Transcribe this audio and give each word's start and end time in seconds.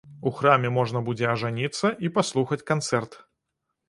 У 0.29 0.31
храме 0.37 0.69
можна 0.77 1.01
будзе 1.09 1.27
ажаніцца 1.33 1.91
і 2.09 2.11
паслухаць 2.15 2.59
канцэрт. 2.73 3.19